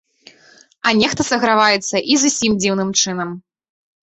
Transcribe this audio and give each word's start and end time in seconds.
А 0.87 0.93
нехта 1.01 1.25
саграваецца 1.29 1.95
і 2.15 2.19
зусім 2.25 2.51
дзіўным 2.65 2.89
чынам. 3.03 3.29